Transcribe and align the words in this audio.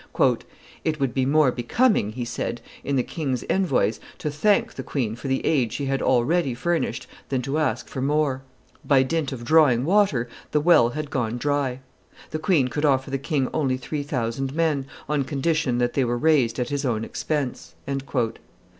"It 0.83 0.99
would 0.99 1.13
be 1.13 1.27
more 1.27 1.51
becoming," 1.51 2.13
he 2.13 2.25
said, 2.25 2.59
"in 2.83 2.95
the 2.95 3.03
king's 3.03 3.43
envoys 3.47 3.99
to 4.17 4.31
thank 4.31 4.73
the 4.73 4.81
queen 4.81 5.15
for 5.15 5.27
the 5.27 5.45
aid 5.45 5.71
she 5.71 5.85
had 5.85 6.01
already 6.01 6.55
furnished 6.55 7.05
than 7.29 7.43
to 7.43 7.59
ask 7.59 7.87
for 7.87 8.01
more; 8.01 8.41
by 8.83 9.03
dint 9.03 9.31
of 9.31 9.43
drawing 9.45 9.85
water 9.85 10.27
the 10.49 10.59
well 10.59 10.89
had 10.89 11.11
gone 11.11 11.37
dry; 11.37 11.81
the 12.31 12.39
queen 12.39 12.67
could 12.67 12.83
offer 12.83 13.11
the 13.11 13.19
king 13.19 13.47
only 13.53 13.77
three 13.77 14.01
thousand 14.01 14.55
men, 14.55 14.87
on 15.07 15.23
condition 15.23 15.77
that 15.77 15.93
they 15.93 16.03
were 16.03 16.17
raised 16.17 16.57
at 16.59 16.69
his 16.69 16.83
own 16.83 17.05
expense." 17.05 17.75